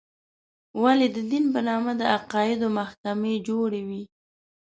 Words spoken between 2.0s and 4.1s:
عقایدو محکمې جوړې وې.